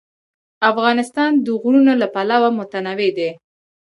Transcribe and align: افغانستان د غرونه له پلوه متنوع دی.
افغانستان 0.71 1.31
د 1.45 1.47
غرونه 1.61 1.93
له 2.01 2.07
پلوه 2.13 2.49
متنوع 2.57 3.09
دی. 3.17 3.29